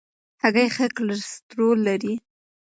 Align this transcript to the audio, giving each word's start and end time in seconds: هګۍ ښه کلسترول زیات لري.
هګۍ 0.41 0.67
ښه 0.75 0.85
کلسترول 0.97 1.79
زیات 1.83 1.85
لري. 1.87 2.13